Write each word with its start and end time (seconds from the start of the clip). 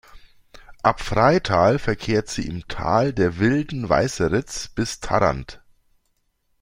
Ab 0.81 0.99
Freital 0.99 1.77
verkehrt 1.77 2.27
sie 2.27 2.47
im 2.47 2.67
Tal 2.67 3.13
der 3.13 3.37
Wilden 3.37 3.87
Weißeritz 3.87 4.69
bis 4.69 4.99
Tharandt. 4.99 5.61